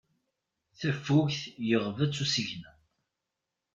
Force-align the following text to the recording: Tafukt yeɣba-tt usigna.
Tafukt 0.79 1.41
yeɣba-tt 1.67 2.21
usigna. 2.23 2.71